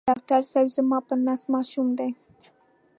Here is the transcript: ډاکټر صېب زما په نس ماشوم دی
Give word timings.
ډاکټر 0.09 0.41
صېب 0.51 0.67
زما 0.75 0.99
په 1.07 1.15
نس 1.25 1.41
ماشوم 1.53 1.87
دی 1.97 2.09